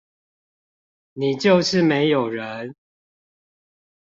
[1.13, 2.75] 你就是沒有人